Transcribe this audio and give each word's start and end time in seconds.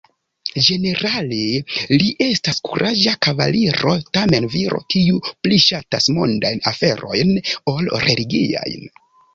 Ĝenerale 0.67 1.97
li 2.03 2.07
estas 2.27 2.57
kuraĝa 2.69 3.15
kavaliro, 3.27 3.93
tamen 4.19 4.49
viro 4.57 4.83
kiu 4.95 5.23
pli 5.29 5.61
ŝatas 5.69 6.11
mondajn 6.19 6.67
aferojn 6.75 7.35
ol 7.77 7.97
religiajn. 8.09 8.95